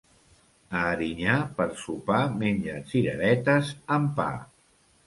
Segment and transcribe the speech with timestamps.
[0.79, 4.31] A Erinyà per sopar mengen cireretes amb pa.